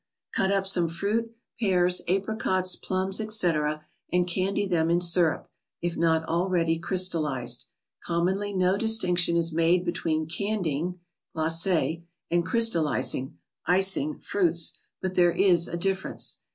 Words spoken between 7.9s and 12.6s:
Commonly no distinc¬ tion is made between candying {glace) and